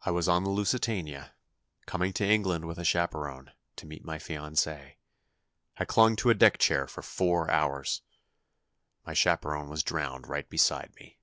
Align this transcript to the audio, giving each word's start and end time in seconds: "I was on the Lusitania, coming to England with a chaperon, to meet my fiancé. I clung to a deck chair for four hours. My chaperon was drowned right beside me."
"I 0.00 0.10
was 0.12 0.30
on 0.30 0.44
the 0.44 0.48
Lusitania, 0.50 1.34
coming 1.84 2.14
to 2.14 2.24
England 2.26 2.64
with 2.64 2.78
a 2.78 2.86
chaperon, 2.86 3.50
to 3.76 3.84
meet 3.84 4.02
my 4.02 4.16
fiancé. 4.16 4.94
I 5.76 5.84
clung 5.84 6.16
to 6.16 6.30
a 6.30 6.34
deck 6.34 6.56
chair 6.56 6.86
for 6.86 7.02
four 7.02 7.50
hours. 7.50 8.00
My 9.04 9.12
chaperon 9.12 9.68
was 9.68 9.82
drowned 9.82 10.26
right 10.26 10.48
beside 10.48 10.94
me." 10.94 11.18